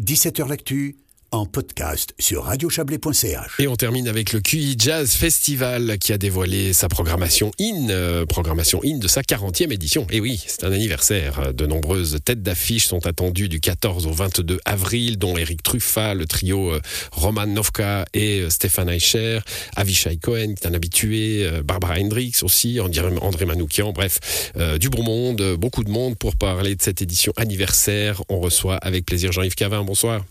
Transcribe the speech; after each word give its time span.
17h 0.00 0.48
L'actu 0.48 0.96
en 1.34 1.46
podcast 1.46 2.14
sur 2.18 2.44
radiochablais.ch. 2.44 3.58
Et 3.58 3.66
on 3.66 3.74
termine 3.74 4.06
avec 4.06 4.32
le 4.32 4.40
QI 4.40 4.76
Jazz 4.78 5.14
Festival 5.14 5.98
qui 5.98 6.12
a 6.12 6.18
dévoilé 6.18 6.72
sa 6.72 6.88
programmation 6.88 7.50
IN, 7.58 7.88
euh, 7.90 8.24
programmation 8.24 8.80
IN 8.84 8.98
de 8.98 9.08
sa 9.08 9.22
40e 9.22 9.72
édition. 9.72 10.06
Et 10.10 10.20
oui, 10.20 10.42
c'est 10.46 10.64
un 10.64 10.70
anniversaire. 10.72 11.52
De 11.52 11.66
nombreuses 11.66 12.18
têtes 12.24 12.42
d'affiches 12.42 12.86
sont 12.86 13.06
attendues 13.06 13.48
du 13.48 13.58
14 13.58 14.06
au 14.06 14.12
22 14.12 14.60
avril, 14.64 15.18
dont 15.18 15.36
Eric 15.36 15.62
Truffat, 15.62 16.14
le 16.14 16.26
trio 16.26 16.72
euh, 16.72 16.80
Roman 17.10 17.46
Novka 17.46 18.04
et 18.14 18.40
euh, 18.40 18.50
Stéphane 18.50 18.88
Eicher, 18.88 19.40
Avishai 19.74 20.16
Cohen, 20.18 20.54
qui 20.54 20.64
est 20.64 20.68
un 20.68 20.74
habitué, 20.74 21.50
Barbara 21.64 21.98
Hendricks 21.98 22.42
aussi, 22.42 22.78
André 22.80 23.44
Manoukian, 23.44 23.92
bref, 23.92 24.52
du 24.78 24.88
bon 24.88 25.02
monde, 25.02 25.56
beaucoup 25.58 25.84
de 25.84 25.90
monde 25.90 26.16
pour 26.16 26.36
parler 26.36 26.76
de 26.76 26.82
cette 26.82 27.02
édition 27.02 27.32
anniversaire. 27.36 28.22
On 28.28 28.38
reçoit 28.38 28.76
avec 28.76 29.04
plaisir 29.04 29.32
Jean-Yves 29.32 29.54
Cavin. 29.54 29.82
Bonsoir. 29.82 30.24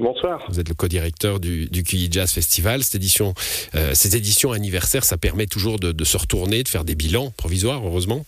Bonsoir. 0.00 0.42
Vous 0.48 0.58
êtes 0.58 0.68
le 0.70 0.74
co-directeur 0.74 1.40
du, 1.40 1.66
du 1.66 1.82
QI 1.82 2.08
Jazz 2.10 2.32
Festival. 2.32 2.82
Cette 2.82 2.94
édition, 2.94 3.34
euh, 3.74 3.90
ces 3.92 4.16
éditions 4.16 4.52
anniversaires, 4.52 5.04
ça 5.04 5.18
permet 5.18 5.46
toujours 5.46 5.78
de, 5.78 6.04
se 6.04 6.16
retourner, 6.16 6.62
de 6.62 6.68
faire 6.68 6.84
des 6.84 6.94
bilans 6.94 7.30
provisoires, 7.36 7.82
heureusement. 7.84 8.24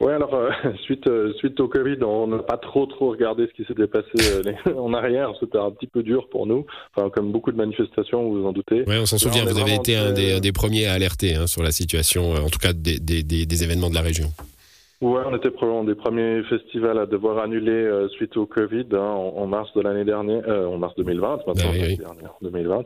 Oui, 0.00 0.12
alors 0.12 0.32
euh, 0.34 0.50
suite 0.84 1.08
euh, 1.08 1.34
suite 1.34 1.58
au 1.58 1.66
Covid, 1.66 1.96
on 2.04 2.28
n'a 2.28 2.38
pas 2.38 2.56
trop 2.56 2.86
trop 2.86 3.10
regardé 3.10 3.48
ce 3.48 3.52
qui 3.52 3.66
s'était 3.66 3.88
passé 3.88 4.40
en 4.78 4.94
arrière. 4.94 5.32
C'était 5.40 5.58
un 5.58 5.72
petit 5.72 5.88
peu 5.88 6.04
dur 6.04 6.28
pour 6.30 6.46
nous, 6.46 6.64
enfin 6.94 7.10
comme 7.10 7.32
beaucoup 7.32 7.50
de 7.50 7.56
manifestations, 7.56 8.22
vous 8.22 8.40
vous 8.40 8.46
en 8.46 8.52
doutez. 8.52 8.84
Oui, 8.86 8.96
on 8.98 9.06
s'en 9.06 9.18
souvient. 9.18 9.44
vous 9.44 9.58
avez 9.58 9.74
été 9.74 9.96
un 9.96 10.12
des, 10.12 10.52
premiers 10.52 10.86
à 10.86 10.92
alerter 10.92 11.34
hein, 11.34 11.48
sur 11.48 11.62
la 11.62 11.72
situation, 11.72 12.34
en 12.34 12.48
tout 12.48 12.60
cas 12.60 12.72
des, 12.72 12.98
des 13.00 13.64
événements 13.64 13.90
de 13.90 13.94
la 13.96 14.02
région. 14.02 14.32
Ouais, 15.00 15.22
on 15.24 15.34
était 15.34 15.50
probablement 15.50 15.84
des 15.84 15.94
premiers 15.94 16.42
festivals 16.42 16.98
à 16.98 17.06
devoir 17.06 17.38
annuler 17.38 17.72
euh, 17.72 18.10
suite 18.10 18.36
au 18.36 18.44
Covid 18.44 18.84
hein, 18.92 18.98
en, 18.98 19.46
mars 19.46 19.72
de 19.74 19.80
l'année 19.80 20.04
dernière, 20.04 20.42
euh, 20.46 20.66
en 20.66 20.76
mars 20.76 20.92
2020, 20.98 21.46
maintenant 21.46 21.70
oui, 21.72 21.96
oui. 21.98 21.98
2020. 22.42 22.84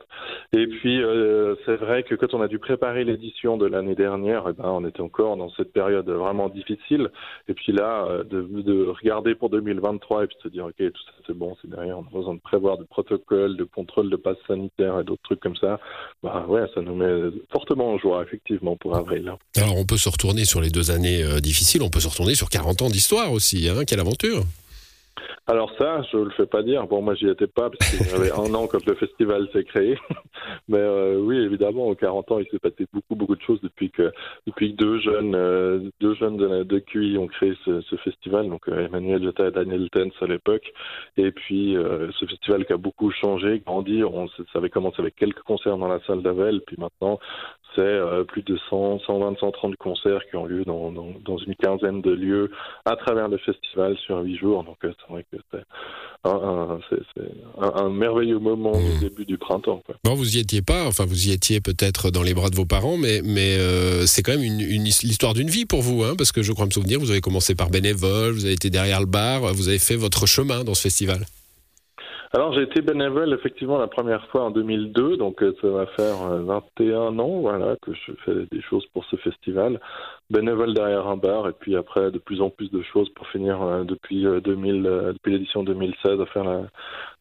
Et 0.56 0.68
puis 0.68 1.02
euh, 1.02 1.56
c'est 1.66 1.74
vrai 1.74 2.04
que 2.04 2.14
quand 2.14 2.32
on 2.32 2.40
a 2.40 2.46
dû 2.46 2.60
préparer 2.60 3.02
l'édition 3.02 3.56
de 3.56 3.66
l'année 3.66 3.96
dernière, 3.96 4.44
eh 4.48 4.52
ben, 4.52 4.68
on 4.68 4.86
était 4.86 5.00
encore 5.00 5.36
dans 5.36 5.50
cette 5.56 5.72
période 5.72 6.08
vraiment 6.08 6.48
difficile. 6.48 7.10
Et 7.48 7.54
puis 7.54 7.72
là, 7.72 8.06
de, 8.22 8.42
de, 8.42 8.84
regarder 8.84 9.34
pour 9.34 9.50
2023 9.50 10.22
et 10.22 10.26
puis 10.28 10.36
de 10.36 10.42
se 10.42 10.48
dire 10.48 10.66
ok, 10.66 10.76
tout 10.76 11.02
ça 11.06 11.12
c'est 11.26 11.36
bon, 11.36 11.56
c'est 11.62 11.70
derrière, 11.70 11.98
on 11.98 12.02
a 12.02 12.16
besoin 12.16 12.34
de 12.34 12.40
prévoir 12.40 12.78
des 12.78 12.84
protocoles, 12.84 13.56
de 13.56 13.64
contrôle 13.64 14.08
de 14.08 14.16
passe 14.16 14.36
sanitaire 14.46 15.00
et 15.00 15.04
d'autres 15.04 15.22
trucs 15.24 15.40
comme 15.40 15.56
ça. 15.56 15.80
Bah 16.22 16.46
ouais, 16.48 16.62
ça 16.76 16.80
nous 16.80 16.94
met 16.94 17.32
fortement 17.50 17.90
en 17.90 17.98
joie 17.98 18.22
effectivement 18.22 18.76
pour 18.76 18.94
avril. 18.94 19.32
Alors 19.56 19.76
on 19.76 19.84
peut 19.84 19.96
se 19.96 20.08
retourner 20.08 20.44
sur 20.44 20.60
les 20.60 20.70
deux 20.70 20.92
années 20.92 21.24
difficiles, 21.40 21.82
on 21.82 21.90
peut 21.90 22.03
se 22.04 22.08
retourner 22.08 22.34
sur 22.34 22.50
40 22.50 22.82
ans 22.82 22.90
d'histoire 22.90 23.32
aussi. 23.32 23.68
Hein 23.68 23.84
Quelle 23.86 24.00
aventure 24.00 24.44
alors 25.46 25.70
ça, 25.76 26.00
je 26.10 26.16
le 26.16 26.30
fais 26.30 26.46
pas 26.46 26.62
dire. 26.62 26.86
Bon, 26.86 27.02
moi, 27.02 27.14
j'y 27.14 27.28
étais 27.28 27.46
pas 27.46 27.68
parce 27.68 27.90
qu'il 27.90 28.06
y 28.06 28.14
avait 28.14 28.32
un 28.50 28.54
an 28.54 28.66
quand 28.66 28.84
le 28.86 28.94
festival 28.94 29.46
s'est 29.52 29.64
créé. 29.64 29.98
Mais 30.68 30.78
euh, 30.78 31.18
oui, 31.20 31.36
évidemment, 31.36 31.88
en 31.88 31.94
40 31.94 32.32
ans, 32.32 32.38
il 32.38 32.46
s'est 32.46 32.58
passé 32.58 32.86
beaucoup, 32.92 33.14
beaucoup 33.14 33.36
de 33.36 33.42
choses 33.42 33.60
depuis 33.60 33.90
que 33.90 34.10
depuis 34.46 34.72
que 34.72 34.76
deux 34.76 35.00
jeunes, 35.00 35.34
euh, 35.34 35.90
deux 36.00 36.14
jeunes 36.14 36.38
de, 36.38 36.62
de 36.62 36.78
QI 36.78 37.18
ont 37.18 37.26
créé 37.26 37.52
ce, 37.66 37.82
ce 37.82 37.96
festival. 37.96 38.48
Donc 38.48 38.68
euh, 38.68 38.86
Emmanuel 38.86 39.22
Jota 39.22 39.48
et 39.48 39.50
Daniel 39.50 39.90
Tens 39.90 40.12
à 40.22 40.26
l'époque. 40.26 40.72
Et 41.18 41.30
puis 41.30 41.74
ce 41.74 42.26
festival 42.26 42.64
qui 42.64 42.72
a 42.72 42.76
beaucoup 42.78 43.10
changé, 43.10 43.62
grandi. 43.64 44.02
On, 44.02 44.28
ça 44.28 44.42
avait 44.54 44.70
commencé 44.70 44.96
avec 45.00 45.14
quelques 45.16 45.42
concerts 45.42 45.76
dans 45.76 45.88
la 45.88 46.00
salle 46.06 46.22
d'Avel, 46.22 46.62
puis 46.66 46.76
maintenant 46.78 47.18
c'est 47.74 48.00
plus 48.28 48.42
de 48.42 48.56
100, 48.70 49.00
120, 49.00 49.38
130 49.38 49.76
concerts 49.76 50.24
qui 50.30 50.36
ont 50.36 50.46
lieu 50.46 50.64
dans, 50.64 50.92
dans, 50.92 51.12
dans, 51.24 51.38
une 51.38 51.56
quinzaine 51.56 52.00
de 52.02 52.12
lieux 52.12 52.50
à 52.84 52.94
travers 52.94 53.28
le 53.28 53.36
festival 53.38 53.96
sur 53.98 54.20
huit 54.20 54.36
jours. 54.36 54.62
Donc 54.62 54.76
c'est 54.82 55.12
vrai 55.12 55.24
que 55.30 55.33
c'est 55.52 55.64
un, 56.24 56.80
un, 57.58 57.90
merveilleux 57.90 58.38
moment 58.38 58.72
du 58.72 58.96
mmh. 58.96 59.00
début 59.00 59.24
du 59.24 59.38
printemps. 59.38 59.82
Quoi. 59.84 59.96
Bon, 60.04 60.14
vous 60.14 60.36
y 60.36 60.40
étiez 60.40 60.62
pas, 60.62 60.86
enfin 60.86 61.04
vous 61.04 61.28
y 61.28 61.32
étiez 61.32 61.60
peut-être 61.60 62.10
dans 62.10 62.22
les 62.22 62.34
bras 62.34 62.50
de 62.50 62.56
vos 62.56 62.64
parents, 62.64 62.96
mais, 62.96 63.20
mais 63.22 63.56
euh, 63.58 64.06
c'est 64.06 64.22
quand 64.22 64.32
même 64.32 64.42
une, 64.42 64.60
une 64.60 64.84
l'histoire 64.84 65.34
d'une 65.34 65.50
vie 65.50 65.66
pour 65.66 65.82
vous, 65.82 66.02
hein, 66.02 66.14
parce 66.16 66.32
que 66.32 66.42
je 66.42 66.52
crois 66.52 66.66
me 66.66 66.70
souvenir, 66.70 66.98
vous 66.98 67.10
avez 67.10 67.20
commencé 67.20 67.54
par 67.54 67.70
bénévole, 67.70 68.32
vous 68.32 68.44
avez 68.44 68.54
été 68.54 68.70
derrière 68.70 69.00
le 69.00 69.06
bar, 69.06 69.52
vous 69.54 69.68
avez 69.68 69.78
fait 69.78 69.96
votre 69.96 70.26
chemin 70.26 70.64
dans 70.64 70.74
ce 70.74 70.82
festival. 70.82 71.26
Alors 72.34 72.52
j'ai 72.52 72.62
été 72.62 72.82
bénévole 72.82 73.32
effectivement 73.32 73.78
la 73.78 73.86
première 73.86 74.26
fois 74.26 74.46
en 74.46 74.50
2002, 74.50 75.16
donc 75.18 75.40
euh, 75.40 75.54
ça 75.62 75.68
va 75.68 75.86
faire 75.86 76.16
21 76.16 76.88
euh, 76.88 77.18
ans 77.20 77.40
voilà 77.40 77.76
que 77.80 77.92
je 77.94 78.10
fais 78.24 78.34
des 78.50 78.60
choses 78.60 78.84
pour 78.92 79.04
ce 79.04 79.14
festival, 79.14 79.80
bénévole 80.30 80.74
derrière 80.74 81.06
un 81.06 81.16
bar 81.16 81.48
et 81.48 81.52
puis 81.52 81.76
après 81.76 82.10
de 82.10 82.18
plus 82.18 82.40
en 82.40 82.50
plus 82.50 82.72
de 82.72 82.82
choses 82.92 83.08
pour 83.14 83.28
finir 83.28 83.62
euh, 83.62 83.84
depuis 83.84 84.24
2000 84.24 84.82
depuis 85.12 85.34
l'édition 85.34 85.62
2016 85.62 86.20
à 86.20 86.26
faire 86.26 86.42
la, 86.42 86.62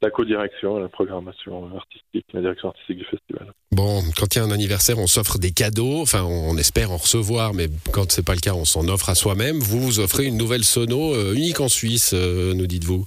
la 0.02 0.10
co-direction, 0.10 0.80
la 0.80 0.90
programmation 0.90 1.70
artistique, 1.76 2.26
la 2.34 2.42
direction 2.42 2.70
artistique 2.70 2.98
du 2.98 3.06
festival. 3.06 3.54
Bon, 3.72 4.02
quand 4.18 4.36
il 4.36 4.40
y 4.40 4.42
a 4.42 4.46
un 4.46 4.52
anniversaire, 4.52 4.98
on 4.98 5.06
s'offre 5.06 5.38
des 5.38 5.52
cadeaux, 5.52 6.02
enfin 6.02 6.24
on 6.24 6.58
espère 6.58 6.90
en 6.90 6.98
recevoir, 6.98 7.54
mais 7.54 7.68
quand 7.92 8.12
c'est 8.12 8.26
pas 8.26 8.34
le 8.34 8.42
cas, 8.42 8.56
on 8.56 8.66
s'en 8.66 8.88
offre 8.88 9.10
à 9.10 9.16
soi-même. 9.16 9.60
Vous 9.60 9.80
vous 9.80 10.00
offrez 10.00 10.26
une 10.26 10.38
nouvelle 10.38 10.64
sono 10.64 11.14
unique 11.34 11.60
en 11.60 11.70
Suisse, 11.70 12.14
nous 12.14 12.66
dites-vous. 12.66 13.06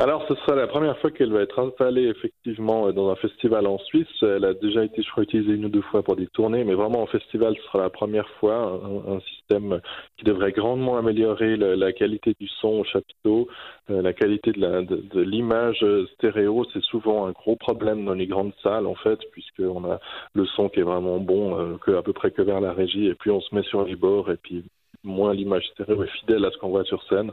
Alors, 0.00 0.24
ce 0.28 0.34
sera 0.36 0.54
la 0.54 0.68
première 0.68 0.96
fois 0.98 1.10
qu'elle 1.10 1.32
va 1.32 1.40
être 1.40 1.58
installée 1.58 2.04
effectivement 2.04 2.86
euh, 2.86 2.92
dans 2.92 3.10
un 3.10 3.16
festival 3.16 3.66
en 3.66 3.78
Suisse. 3.78 4.06
Elle 4.22 4.44
a 4.44 4.54
déjà 4.54 4.84
été, 4.84 5.02
je 5.02 5.10
crois, 5.10 5.24
utilisée 5.24 5.54
une 5.54 5.64
ou 5.64 5.68
deux 5.68 5.82
fois 5.82 6.04
pour 6.04 6.14
des 6.14 6.28
tournées, 6.28 6.62
mais 6.62 6.74
vraiment 6.74 7.02
en 7.02 7.06
festival, 7.06 7.56
ce 7.56 7.62
sera 7.64 7.80
la 7.80 7.90
première 7.90 8.28
fois. 8.38 8.80
Un, 9.08 9.18
système 9.20 9.80
qui 10.16 10.24
devrait 10.24 10.52
grandement 10.52 10.98
améliorer 10.98 11.56
la, 11.56 11.92
qualité 11.92 12.34
du 12.38 12.46
son 12.60 12.80
au 12.80 12.84
chapiteau, 12.84 13.48
euh, 13.90 14.00
la 14.00 14.12
qualité 14.12 14.52
de 14.52 15.20
l'image 15.20 15.84
stéréo. 16.14 16.64
C'est 16.72 16.82
souvent 16.82 17.26
un 17.26 17.32
gros 17.32 17.56
problème 17.56 18.04
dans 18.04 18.14
les 18.14 18.28
grandes 18.28 18.54
salles, 18.62 18.86
en 18.86 18.94
fait, 18.94 19.18
puisqu'on 19.32 19.90
a 19.90 19.98
le 20.34 20.46
son 20.46 20.68
qui 20.68 20.78
est 20.78 20.84
vraiment 20.84 21.18
bon, 21.18 21.58
euh, 21.58 21.76
que, 21.78 21.90
à 21.92 22.02
peu 22.02 22.12
près 22.12 22.30
que 22.30 22.42
vers 22.42 22.60
la 22.60 22.72
régie, 22.72 23.06
et 23.06 23.14
puis 23.14 23.32
on 23.32 23.40
se 23.40 23.52
met 23.52 23.64
sur 23.64 23.84
les 23.84 23.96
bords, 23.96 24.30
et 24.30 24.36
puis 24.36 24.64
moins 25.04 25.32
l'image 25.32 25.64
stéréo 25.72 26.02
est 26.02 26.18
fidèle 26.18 26.44
à 26.44 26.50
ce 26.50 26.58
qu'on 26.58 26.68
voit 26.68 26.84
sur 26.84 27.02
scène. 27.04 27.32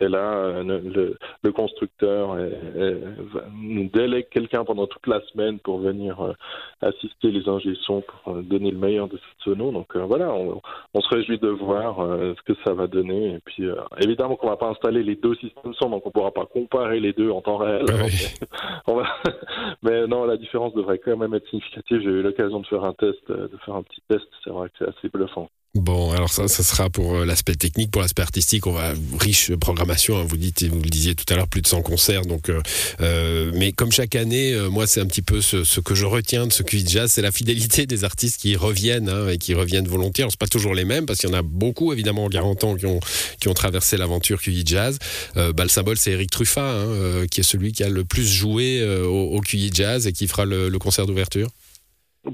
Et 0.00 0.08
là, 0.08 0.32
euh, 0.34 0.62
le, 0.64 1.16
le 1.42 1.52
constructeur 1.52 2.36
nous 3.54 3.88
délègue 3.88 4.28
quelqu'un 4.30 4.64
pendant 4.64 4.86
toute 4.86 5.06
la 5.06 5.20
semaine 5.26 5.60
pour 5.60 5.78
venir 5.78 6.20
euh, 6.20 6.32
assister 6.80 7.30
les 7.30 7.48
ingé 7.48 7.74
pour 7.86 8.02
euh, 8.34 8.42
donner 8.42 8.70
le 8.72 8.78
meilleur 8.78 9.06
de 9.06 9.16
cette 9.16 9.44
sono. 9.44 9.70
Donc 9.70 9.96
voilà, 9.96 10.32
on, 10.32 10.60
on, 10.94 11.00
se 11.00 11.08
réjouit 11.14 11.38
de 11.38 11.48
voir 11.48 11.98
ce 11.98 12.42
que 12.42 12.58
ça 12.64 12.74
va 12.74 12.86
donner. 12.86 13.34
Et 13.34 13.38
puis 13.44 13.64
évidemment 13.98 14.36
qu'on 14.36 14.48
va 14.48 14.56
pas 14.56 14.70
installer 14.70 15.02
les 15.02 15.14
deux 15.14 15.34
systèmes 15.36 15.74
son, 15.74 15.90
donc 15.90 16.04
on 16.06 16.10
pourra 16.10 16.32
pas 16.32 16.46
comparer 16.46 16.98
les 16.98 17.12
deux 17.12 17.30
en 17.30 17.40
temps 17.40 17.58
réel. 17.58 17.84
on 18.86 18.96
va... 18.96 19.06
Mais 19.82 20.06
non, 20.06 20.24
la 20.24 20.36
différence 20.36 20.74
devrait 20.74 20.98
quand 20.98 21.16
même 21.16 21.34
être 21.34 21.48
significative. 21.48 22.00
J'ai 22.00 22.10
eu 22.10 22.22
l'occasion 22.22 22.60
de 22.60 22.66
faire 22.66 22.84
un 22.84 22.94
test, 22.94 23.30
de 23.30 23.56
faire 23.64 23.74
un 23.74 23.82
petit 23.82 24.02
test. 24.08 24.26
C'est 24.42 24.50
vrai 24.50 24.68
que 24.68 24.74
c'est 24.78 24.88
assez 24.88 25.08
bluffant. 25.08 25.48
Bon, 25.74 26.12
alors 26.12 26.30
ça, 26.30 26.48
ça 26.48 26.62
sera 26.62 26.90
pour 26.90 27.16
euh, 27.16 27.24
l'aspect 27.24 27.54
technique, 27.54 27.90
pour 27.90 28.02
l'aspect 28.02 28.20
artistique, 28.20 28.66
on 28.66 28.72
va 28.72 28.92
riche 29.18 29.54
programmation. 29.56 30.18
Hein, 30.18 30.26
vous 30.28 30.36
dites, 30.36 30.62
vous 30.64 30.82
le 30.82 30.90
disiez 30.90 31.14
tout 31.14 31.24
à 31.32 31.34
l'heure, 31.34 31.48
plus 31.48 31.62
de 31.62 31.66
100 31.66 31.80
concerts. 31.80 32.26
Donc, 32.26 32.50
euh, 32.50 32.60
euh, 33.00 33.50
mais 33.54 33.72
comme 33.72 33.90
chaque 33.90 34.14
année, 34.14 34.52
euh, 34.52 34.68
moi, 34.68 34.86
c'est 34.86 35.00
un 35.00 35.06
petit 35.06 35.22
peu 35.22 35.40
ce, 35.40 35.64
ce, 35.64 35.80
que 35.80 35.94
je 35.94 36.04
retiens 36.04 36.46
de 36.46 36.52
ce 36.52 36.62
QI 36.62 36.86
Jazz, 36.86 37.10
c'est 37.10 37.22
la 37.22 37.32
fidélité 37.32 37.86
des 37.86 38.04
artistes 38.04 38.38
qui 38.38 38.54
reviennent 38.54 39.08
hein, 39.08 39.28
et 39.28 39.38
qui 39.38 39.54
reviennent 39.54 39.88
volontiers. 39.88 40.24
Alors, 40.24 40.32
c'est 40.32 40.38
pas 40.38 40.46
toujours 40.46 40.74
les 40.74 40.84
mêmes 40.84 41.06
parce 41.06 41.20
qu'il 41.20 41.30
y 41.30 41.32
en 41.32 41.38
a 41.38 41.42
beaucoup, 41.42 41.94
évidemment, 41.94 42.26
en 42.26 42.28
40 42.28 42.64
ans 42.64 42.76
qui 42.76 42.84
ont 42.84 43.00
qui 43.40 43.48
ont 43.48 43.54
traversé 43.54 43.96
l'aventure 43.96 44.42
QI 44.42 44.64
Jazz. 44.66 44.98
bah, 45.34 45.62
le 45.62 45.68
symbole, 45.70 45.96
c'est 45.96 46.10
Eric 46.12 46.30
Truffat, 46.30 46.70
hein, 46.70 47.26
qui 47.30 47.40
est 47.40 47.44
celui 47.44 47.72
qui 47.72 47.82
a 47.82 47.88
le 47.88 48.04
plus 48.04 48.30
joué 48.30 48.84
au, 48.84 49.36
au 49.36 49.40
QI 49.40 49.70
Jazz 49.72 50.06
et 50.06 50.12
qui 50.12 50.28
fera 50.28 50.44
le, 50.44 50.68
le 50.68 50.78
concert 50.78 51.06
d'ouverture. 51.06 51.48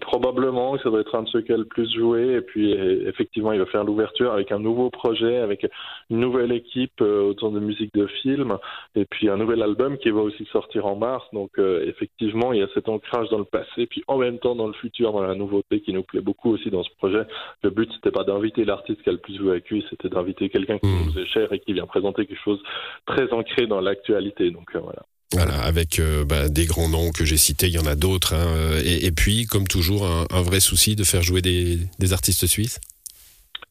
Probablement, 0.01 0.77
ça 0.79 0.91
doit 0.91 1.01
être 1.01 1.15
un 1.15 1.23
de 1.23 1.29
ceux 1.29 1.41
qui 1.41 1.53
a 1.53 1.57
le 1.57 1.65
plus 1.65 1.91
joué. 1.95 2.35
Et 2.35 2.41
puis, 2.43 2.73
effectivement, 2.73 3.53
il 3.53 3.59
va 3.59 3.67
faire 3.67 3.85
l'ouverture 3.85 4.33
avec 4.33 4.53
un 4.53 4.59
nouveau 4.59 4.91
projet, 4.91 5.39
avec 5.39 5.67
une 6.11 6.21
nouvelle 6.21 6.53
équipe 6.53 7.01
euh, 7.01 7.23
autour 7.23 7.51
de 7.51 7.61
musique 7.61 7.95
de 7.95 8.07
film, 8.07 8.59
et 8.95 9.05
puis 9.05 9.29
un 9.29 9.37
nouvel 9.37 9.63
album 9.63 9.97
qui 9.99 10.11
va 10.11 10.21
aussi 10.21 10.45
sortir 10.53 10.87
en 10.87 10.97
mars. 10.97 11.25
Donc, 11.33 11.59
euh, 11.59 11.85
effectivement, 11.87 12.53
il 12.53 12.61
y 12.61 12.63
a 12.63 12.69
cet 12.75 12.89
ancrage 12.89 13.29
dans 13.31 13.39
le 13.39 13.45
passé, 13.45 13.87
puis 13.87 14.03
en 14.09 14.19
même 14.19 14.39
temps 14.39 14.55
dans 14.55 14.67
le 14.67 14.75
futur, 14.75 15.13
dans 15.13 15.23
la 15.23 15.35
nouveauté 15.35 15.81
qui 15.81 15.93
nous 15.93 16.03
plaît 16.03 16.21
beaucoup 16.21 16.51
aussi 16.53 16.71
dans 16.71 16.83
ce 16.83 16.91
projet. 16.99 17.23
Le 17.63 17.71
but, 17.71 17.91
c'était 17.95 18.11
pas 18.11 18.25
d'inviter 18.25 18.65
l'artiste 18.65 19.03
qui 19.03 19.09
a 19.09 19.13
le 19.13 19.19
plus 19.19 19.37
joué 19.37 19.53
avec 19.53 19.71
lui, 19.71 19.85
c'était 19.91 20.09
d'inviter 20.09 20.49
quelqu'un 20.49 20.79
qui 20.79 20.87
mmh. 20.87 21.07
nous 21.07 21.19
est 21.19 21.27
cher 21.27 21.53
et 21.53 21.61
qui 21.61 21.73
vient 21.73 21.87
présenter 21.87 22.27
quelque 22.27 22.43
chose 22.43 22.63
très 23.07 23.33
ancré 23.33 23.67
dans 23.67 23.81
l'actualité. 23.81 24.51
Donc, 24.51 24.75
euh, 24.75 24.81
voilà. 24.81 25.03
Voilà, 25.33 25.61
avec 25.63 25.99
euh, 25.99 26.25
bah, 26.25 26.49
des 26.49 26.65
grands 26.65 26.89
noms 26.89 27.11
que 27.11 27.25
j'ai 27.25 27.37
cités, 27.37 27.69
il 27.69 27.75
y 27.75 27.79
en 27.79 27.87
a 27.87 27.97
d'autres. 27.97 28.35
Hein, 28.35 28.81
et, 28.83 29.05
et, 29.05 29.13
puis, 29.13 29.47
comme 29.47 29.69
toujours, 29.69 30.07
un, 30.07 30.43
vrai 30.43 30.61
souci 30.61 30.97
de 30.97 31.05
faire 31.05 31.23
jouer 31.23 31.43
des 31.43 32.13
artistes 32.13 32.47
suisses. 32.47 32.81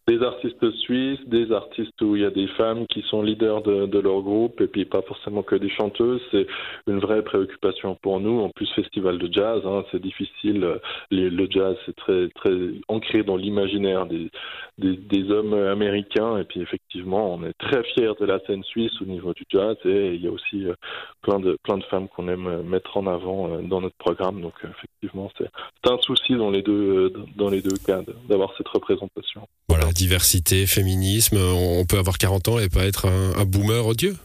Des 0.08 0.24
artistes 0.24 0.72
suisses, 0.78 1.20
des 1.28 1.52
artistes 1.52 2.02
où 2.02 2.16
il 2.16 2.22
y 2.22 2.26
a 2.26 2.30
des 2.30 2.48
femmes 2.48 2.88
qui 2.88 3.02
sont 3.10 3.22
leaders 3.22 3.62
de, 3.62 4.00
leur 4.00 4.22
groupe 4.22 4.62
et 4.62 4.68
puis 4.68 4.86
pas 4.86 5.02
forcément 5.02 5.44
que 5.44 5.56
des 5.56 5.70
chanteuses. 5.70 6.22
C'est 6.32 6.48
une 6.88 7.00
vraie 7.00 7.24
préoccupation 7.24 7.96
pour 8.02 8.22
nous. 8.22 8.40
En 8.40 8.50
plus, 8.50 8.72
festival 8.74 9.18
de 9.18 9.32
jazz, 9.32 9.62
hein, 9.66 9.84
c'est 9.92 10.02
difficile. 10.02 10.80
Le 11.12 11.48
jazz, 11.50 11.76
c'est 11.86 11.96
très 11.96 12.30
très 12.30 12.58
ancré 12.88 13.24
dans 13.24 13.36
l'imaginaire 13.36 14.06
des, 14.06 14.30
des, 14.78 15.30
hommes 15.30 15.54
américains. 15.54 16.38
Et 16.38 16.46
puis 16.46 16.62
effectivement, 16.62 17.34
on 17.34 17.44
est 17.44 17.58
très 17.58 17.84
fiers 17.84 18.14
de 18.18 18.26
la 18.26 18.40
scène 18.48 18.64
suisse 18.64 19.02
au 19.02 19.06
niveau 19.06 19.34
du 19.34 19.44
jazz. 19.50 19.76
Et 19.84 20.14
il 20.14 20.24
y 20.24 20.28
a 20.28 20.32
aussi 20.32 20.68
euh, 20.68 20.74
plein 21.22 21.40
de 21.40 21.58
plein 21.64 21.78
de 21.78 21.84
femmes 21.84 22.08
qu'on 22.08 22.30
aime 22.30 22.62
mettre 22.64 22.96
en 22.96 23.08
avant 23.08 23.50
euh, 23.50 23.62
dans 23.62 23.82
notre 23.82 23.98
programme. 23.98 24.40
Donc 24.40 24.54
effectivement, 24.64 25.30
c'est 25.38 25.50
un 25.92 25.98
souci 26.00 26.36
dans 26.36 26.50
les 26.50 26.62
deux 26.62 27.12
dans 27.36 27.50
les 27.50 27.62
deux 27.62 27.78
cas 27.86 28.04
d'avoir 28.30 28.54
cette 28.58 28.70
représentation. 28.70 29.48
Voilà 29.80 29.94
diversité, 29.94 30.66
féminisme, 30.66 31.38
on 31.38 31.86
peut 31.86 31.98
avoir 31.98 32.18
40 32.18 32.48
ans 32.48 32.60
et 32.60 32.70
pas 32.70 32.86
être 32.86 33.08
un, 33.08 33.46
boomer 33.46 33.86
odieux 33.86 34.16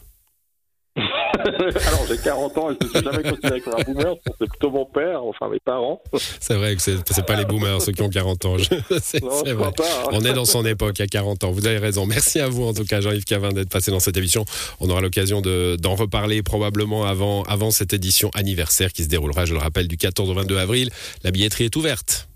Alors 1.45 2.05
j'ai 2.07 2.17
40 2.17 2.57
ans 2.57 2.71
et 2.71 2.75
je 2.79 2.87
ne 2.87 2.91
suis 2.91 3.03
jamais 3.03 3.23
considéré 3.23 3.61
comme 3.61 3.73
un 3.77 3.83
boomer, 3.83 4.15
c'est 4.39 4.49
plutôt 4.49 4.71
mon 4.71 4.85
père, 4.85 5.23
enfin 5.23 5.49
mes 5.49 5.59
parents. 5.59 6.01
C'est 6.39 6.53
vrai 6.55 6.75
que 6.75 6.81
c'est 6.81 7.25
pas 7.25 7.35
les 7.35 7.45
boomers 7.45 7.81
ceux 7.81 7.91
qui 7.91 8.01
ont 8.01 8.09
40 8.09 8.45
ans. 8.45 8.57
c'est 9.01 9.19
vrai. 9.19 9.71
Pas, 9.75 9.83
hein. 9.83 10.09
On 10.11 10.21
est 10.21 10.33
dans 10.33 10.45
son 10.45 10.65
époque 10.65 10.99
à 11.01 11.07
40 11.07 11.43
ans, 11.43 11.51
vous 11.51 11.67
avez 11.67 11.79
raison. 11.79 12.05
Merci 12.05 12.39
à 12.39 12.47
vous 12.47 12.63
en 12.63 12.73
tout 12.73 12.85
cas 12.85 13.01
Jean-Yves 13.01 13.25
Cavin 13.25 13.51
d'être 13.51 13.69
passé 13.69 13.91
dans 13.91 13.99
cette 13.99 14.17
émission. 14.17 14.45
On 14.79 14.89
aura 14.89 15.01
l'occasion 15.01 15.41
d'en 15.41 15.95
reparler 15.95 16.43
probablement 16.43 17.05
avant, 17.05 17.43
avant 17.43 17.71
cette 17.71 17.93
édition 17.93 18.29
anniversaire 18.33 18.91
qui 18.93 19.03
se 19.03 19.09
déroulera, 19.09 19.45
je 19.45 19.53
le 19.53 19.59
rappelle, 19.59 19.87
du 19.87 19.97
14 19.97 20.29
au 20.29 20.33
22 20.33 20.57
avril. 20.57 20.89
La 21.23 21.31
billetterie 21.31 21.65
est 21.65 21.75
ouverte. 21.75 22.27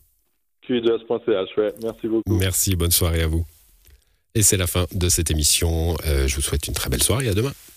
Merci 1.84 2.08
beaucoup. 2.08 2.38
Merci, 2.38 2.76
bonne 2.76 2.92
soirée 2.92 3.22
à 3.22 3.28
vous. 3.28 3.46
Et 4.36 4.44
c'est 4.44 4.58
la 4.58 4.68
fin 4.68 4.86
de 4.92 5.10
cette 5.10 5.32
émission. 5.32 5.96
Euh, 6.06 6.28
je 6.28 6.36
vous 6.36 6.42
souhaite 6.42 6.68
une 6.68 6.74
très 6.74 6.90
belle 6.90 7.04
soirée. 7.04 7.28
À 7.28 7.34
demain. 7.34 7.54